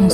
[0.00, 0.04] Le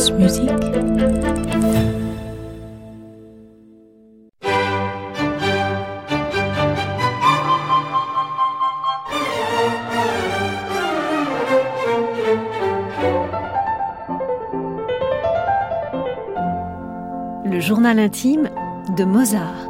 [17.60, 18.48] journal intime
[18.96, 19.68] de Mozart.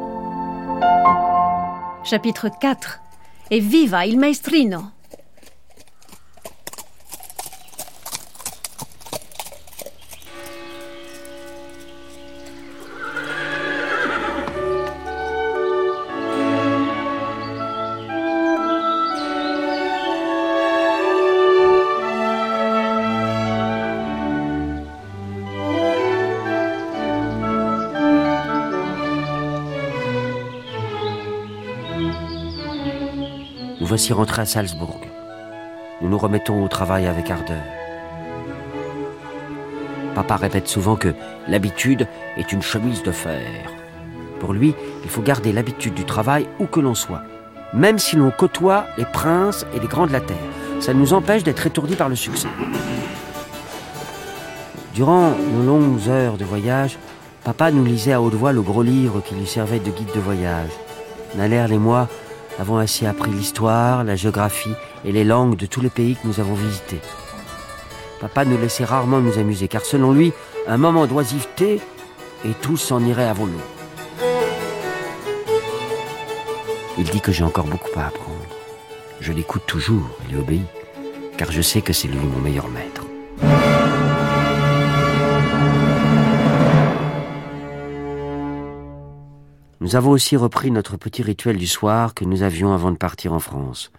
[2.04, 3.00] Chapitre 4
[3.50, 4.93] Et viva il maestrino
[33.84, 34.98] Nous voici rentrés à Salzbourg.
[36.00, 37.60] Nous nous remettons au travail avec ardeur.
[40.14, 41.12] Papa répète souvent que
[41.48, 43.44] l'habitude est une chemise de fer.
[44.40, 47.20] Pour lui, il faut garder l'habitude du travail où que l'on soit,
[47.74, 50.38] même si l'on côtoie les princes et les grands de la terre.
[50.80, 52.48] Ça nous empêche d'être étourdis par le succès.
[54.94, 56.96] Durant nos longues heures de voyage,
[57.44, 60.20] papa nous lisait à haute voix le gros livre qui lui servait de guide de
[60.20, 60.70] voyage.
[61.36, 62.08] Naler et moi
[62.58, 64.74] avons ainsi appris l'histoire, la géographie
[65.04, 67.00] et les langues de tous les pays que nous avons visités.
[68.20, 70.32] Papa nous laissait rarement nous amuser, car selon lui,
[70.66, 71.80] un moment d'oisiveté
[72.44, 73.52] et tout s'en irait à volo.
[76.96, 78.38] Il dit que j'ai encore beaucoup à apprendre.
[79.20, 80.66] Je l'écoute toujours et lui obéis,
[81.36, 83.03] car je sais que c'est lui mon meilleur maître.
[89.84, 93.34] Nous avons aussi repris notre petit rituel du soir que nous avions avant de partir
[93.34, 93.92] en France.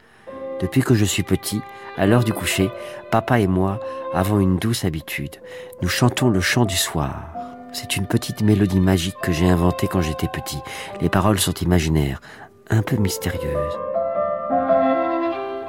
[0.59, 1.61] Depuis que je suis petit,
[1.95, 2.71] à l'heure du coucher,
[3.11, 3.79] papa et moi
[4.11, 5.35] avons une douce habitude.
[5.83, 7.27] Nous chantons le chant du soir.
[7.71, 10.57] C'est une petite mélodie magique que j'ai inventée quand j'étais petit.
[11.01, 12.19] Les paroles sont imaginaires,
[12.71, 13.77] un peu mystérieuses.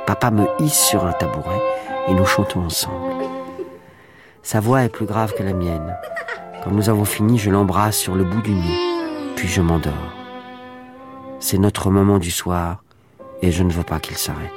[0.06, 1.60] Papa me hisse sur un tabouret
[2.08, 3.12] et nous chantons ensemble.
[4.42, 5.94] Sa voix est plus grave que la mienne.
[6.64, 8.95] Quand nous avons fini, je l'embrasse sur le bout du nez,
[9.36, 9.92] puis je m'endors.
[11.38, 12.82] C'est notre moment du soir
[13.42, 14.50] et je ne veux pas qu'il s'arrête.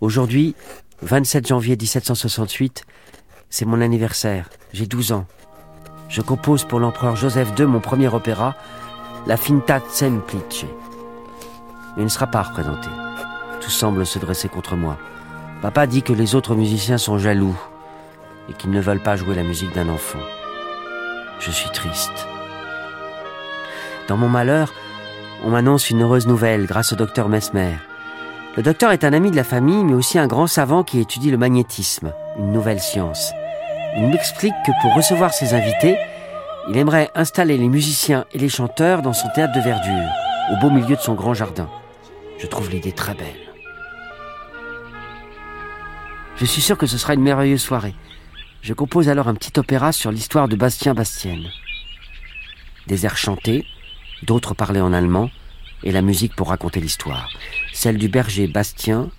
[0.00, 0.56] Aujourd'hui,
[1.02, 2.84] 27 janvier 1768,
[3.50, 4.48] c'est mon anniversaire.
[4.72, 5.26] J'ai 12 ans.
[6.08, 8.56] Je compose pour l'empereur Joseph II mon premier opéra,
[9.26, 10.64] La Finta Semplice.
[11.96, 12.88] Mais il ne sera pas représenté.
[13.60, 14.98] Tout semble se dresser contre moi.
[15.62, 17.56] Papa dit que les autres musiciens sont jaloux
[18.48, 20.18] et qu'ils ne veulent pas jouer la musique d'un enfant.
[21.40, 22.26] Je suis triste.
[24.08, 24.72] Dans mon malheur,
[25.44, 27.74] on m'annonce une heureuse nouvelle grâce au docteur Mesmer.
[28.56, 31.30] Le docteur est un ami de la famille, mais aussi un grand savant qui étudie
[31.30, 33.32] le magnétisme, une nouvelle science.
[33.96, 35.96] Il m'explique que pour recevoir ses invités,
[36.68, 40.10] il aimerait installer les musiciens et les chanteurs dans son théâtre de verdure,
[40.52, 41.68] au beau milieu de son grand jardin.
[42.38, 43.26] Je trouve l'idée très belle.
[46.36, 47.94] Je suis sûr que ce sera une merveilleuse soirée.
[48.64, 51.50] Je compose alors un petit opéra sur l'histoire de Bastien Bastienne.
[52.86, 53.66] Des airs chantés,
[54.22, 55.30] d'autres parlés en allemand,
[55.82, 57.28] et la musique pour raconter l'histoire.
[57.74, 59.10] Celle du berger Bastien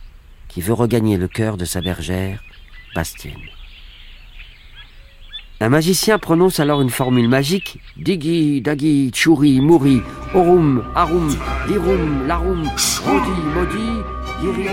[0.47, 2.41] qui veut regagner le cœur de sa bergère,
[2.95, 3.37] Bastienne.
[5.59, 10.01] Un magicien prononce alors une formule magique Digi, Dagi, Tchouri, Mouri,
[10.33, 14.01] Orum, Arum, Lirum, Larum, Maudit, Maudit,
[14.41, 14.69] Yiri,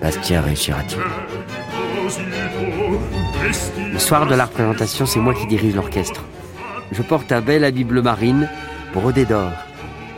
[0.00, 1.00] Bastien réussira-t-il
[3.92, 6.24] Le soir de la représentation, c'est moi qui dirige l'orchestre.
[6.90, 8.48] Je porte un bel habit bleu marine,
[8.92, 9.52] brodé d'or,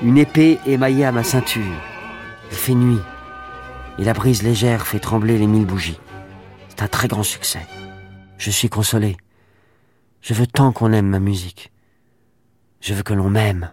[0.03, 1.63] une épée émaillée à ma ceinture.
[2.51, 3.01] Il fait nuit,
[3.99, 6.01] et la brise légère fait trembler les mille bougies.
[6.69, 7.67] C'est un très grand succès.
[8.39, 9.17] Je suis consolé.
[10.23, 11.74] Je veux tant qu'on aime ma musique.
[12.85, 13.71] Je veux que l'on m'aime.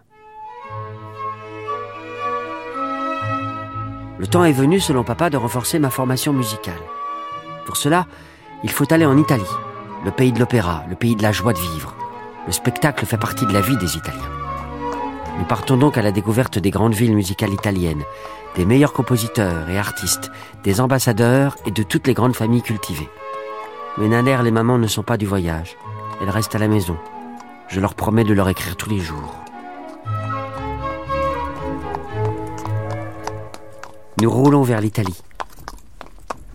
[4.18, 6.80] Le temps est venu, selon papa, de renforcer ma formation musicale.
[7.66, 8.08] Pour cela,
[8.64, 9.44] il faut aller en Italie,
[10.06, 11.94] le pays de l'opéra, le pays de la joie de vivre.
[12.46, 14.32] Le spectacle fait partie de la vie des Italiens.
[15.40, 18.06] Nous partons donc à la découverte des grandes villes musicales italiennes,
[18.56, 20.32] des meilleurs compositeurs et artistes,
[20.64, 23.10] des ambassadeurs et de toutes les grandes familles cultivées.
[23.98, 25.76] Mais Naner et les mamans ne sont pas du voyage.
[26.22, 26.98] Elles restent à la maison.
[27.72, 29.34] Je leur promets de leur écrire tous les jours.
[34.22, 35.22] Nous roulons vers l'Italie.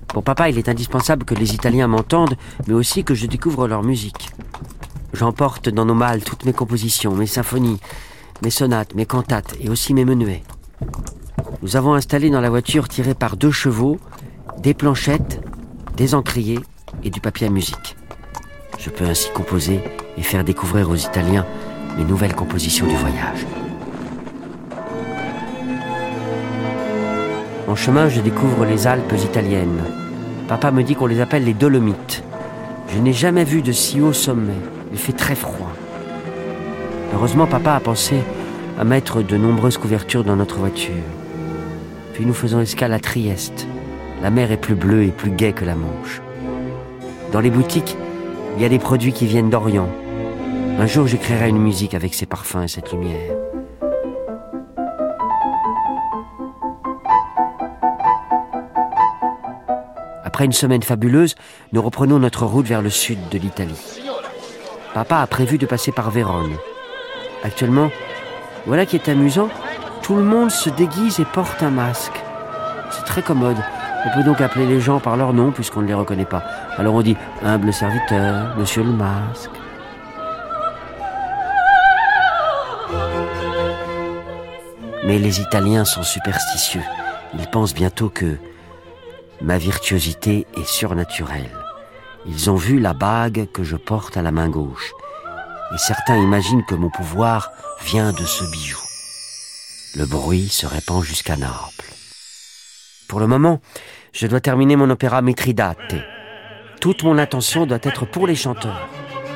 [0.09, 2.37] Pour papa, il est indispensable que les Italiens m'entendent,
[2.69, 4.29] mais aussi que je découvre leur musique.
[5.15, 7.81] J'emporte dans nos malles toutes mes compositions, mes symphonies,
[8.43, 10.43] mes sonates, mes cantates et aussi mes menuets.
[11.63, 13.97] Nous avons installé dans la voiture tirée par deux chevaux
[14.59, 15.41] des planchettes,
[15.97, 16.61] des encriers
[17.03, 17.97] et du papier à musique.
[18.79, 19.81] Je peux ainsi composer
[20.17, 21.47] et faire découvrir aux Italiens
[21.97, 23.47] mes nouvelles compositions du voyage.
[27.69, 29.83] En chemin, je découvre les Alpes italiennes.
[30.49, 32.23] Papa me dit qu'on les appelle les Dolomites.
[32.89, 34.55] Je n'ai jamais vu de si haut sommet.
[34.93, 35.73] Il fait très froid.
[37.13, 38.17] Heureusement, papa a pensé
[38.79, 40.95] à mettre de nombreuses couvertures dans notre voiture.
[42.15, 43.67] Puis nous faisons escale à Trieste.
[44.23, 46.23] La mer est plus bleue et plus gaie que la Manche.
[47.33, 47.97] Dans les boutiques,
[48.57, 49.89] il y a des produits qui viennent d'Orient.
[50.79, 53.35] Un jour, j'écrirai une musique avec ces parfums et cette lumière.
[60.23, 61.35] Après une semaine fabuleuse,
[61.73, 64.03] nous reprenons notre route vers le sud de l'Italie.
[64.93, 66.57] Papa a prévu de passer par Vérone.
[67.43, 67.91] Actuellement,
[68.67, 69.49] voilà qui est amusant,
[70.03, 72.21] tout le monde se déguise et porte un masque.
[72.91, 73.57] C'est très commode.
[74.05, 76.45] On peut donc appeler les gens par leur nom puisqu'on ne les reconnaît pas.
[76.77, 79.56] Alors on dit humble serviteur, monsieur le masque.
[85.07, 86.83] Mais les Italiens sont superstitieux.
[87.39, 88.37] Ils pensent bientôt que
[89.43, 91.53] Ma virtuosité est surnaturelle.
[92.27, 94.93] Ils ont vu la bague que je porte à la main gauche.
[95.75, 97.51] Et certains imaginent que mon pouvoir
[97.85, 98.79] vient de ce bijou.
[99.95, 101.93] Le bruit se répand jusqu'à Naples.
[103.09, 103.61] Pour le moment,
[104.13, 105.97] je dois terminer mon opéra Mitridate.
[106.81, 108.89] Toute mon attention doit être pour les chanteurs.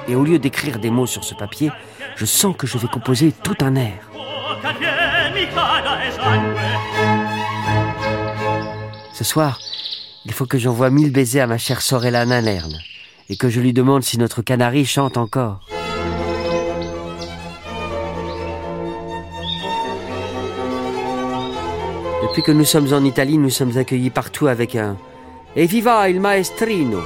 [0.09, 1.71] Et au lieu d'écrire des mots sur ce papier,
[2.17, 4.11] je sens que je vais composer tout un air.
[9.13, 9.59] Ce soir,
[10.25, 12.79] il faut que j'envoie mille baisers à ma chère Sorella Nanerne
[13.29, 15.61] et que je lui demande si notre canari chante encore.
[22.23, 24.97] Depuis que nous sommes en Italie, nous sommes accueillis partout avec un
[25.57, 27.01] Et viva il maestrino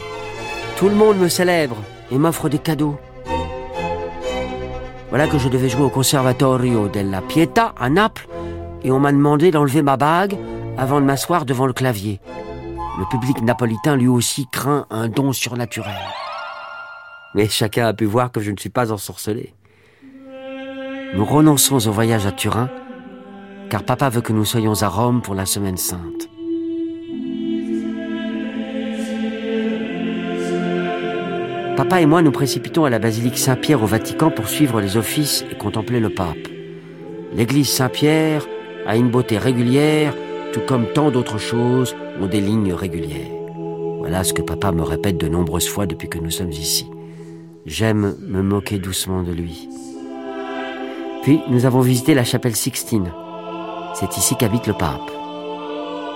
[0.77, 1.77] Tout le monde me célèbre
[2.13, 2.97] et m'offre des cadeaux.
[5.09, 8.29] Voilà que je devais jouer au Conservatorio della Pietà à Naples
[8.85, 10.37] et on m'a demandé d'enlever ma bague
[10.77, 12.21] avant de m'asseoir devant le clavier.
[12.99, 15.97] Le public napolitain lui aussi craint un don surnaturel.
[17.35, 19.55] Mais chacun a pu voir que je ne suis pas ensorcelé.
[21.15, 22.69] Nous renonçons au voyage à Turin,
[23.71, 26.29] car papa veut que nous soyons à Rome pour la semaine sainte.
[31.77, 35.45] Papa et moi nous précipitons à la basilique Saint-Pierre au Vatican pour suivre les offices
[35.51, 36.37] et contempler le pape.
[37.33, 38.47] L'église Saint-Pierre
[38.87, 40.15] a une beauté régulière
[40.55, 43.27] tout comme tant d'autres choses, ont des lignes régulières.
[43.99, 46.89] Voilà ce que papa me répète de nombreuses fois depuis que nous sommes ici.
[47.67, 49.69] J'aime me moquer doucement de lui.
[51.25, 53.11] Puis nous avons visité la chapelle Sixtine.
[53.95, 55.11] C'est ici qu'habite le pape.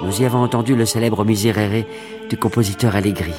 [0.05, 1.85] Nous y avons entendu le célèbre Miserere
[2.31, 3.35] du compositeur Allegri.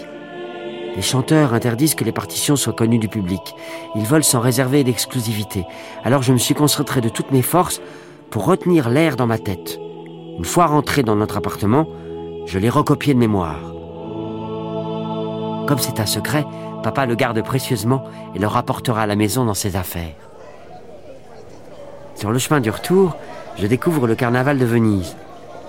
[0.98, 3.56] Les chanteurs interdisent que les partitions soient connues du public.
[3.96, 5.64] Ils veulent s'en réserver d'exclusivité.
[6.04, 7.80] Alors je me suis concentré de toutes mes forces
[8.30, 9.80] pour retenir l'air dans ma tête.
[10.38, 11.88] Une fois rentré dans notre appartement,
[12.46, 13.60] je l'ai recopié de mémoire.
[15.68, 16.46] Comme c'est un secret,
[16.84, 18.06] papa le garde précieusement
[18.36, 20.16] et le rapportera à la maison dans ses affaires.
[22.16, 23.16] Sur le chemin du retour,
[23.58, 25.16] je découvre le carnaval de Venise.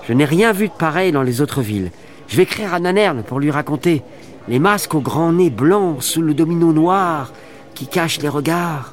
[0.07, 1.91] Je n'ai rien vu de pareil dans les autres villes.
[2.29, 4.03] Je vais écrire à Nanerne pour lui raconter
[4.49, 7.33] les masques au grand nez blanc sous le domino noir
[7.75, 8.93] qui cache les regards.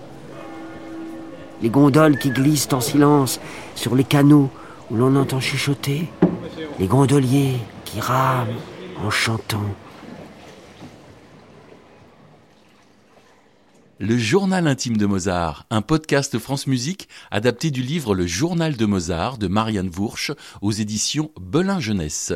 [1.62, 3.40] Les gondoles qui glissent en silence
[3.76, 4.50] sur les canaux
[4.90, 6.08] où l'on entend chuchoter
[6.80, 8.54] les gondoliers qui rament
[9.04, 9.64] en chantant.
[14.00, 18.86] Le journal intime de Mozart, un podcast France Musique adapté du livre Le journal de
[18.86, 22.34] Mozart de Marianne Vourche aux éditions Belin Jeunesse.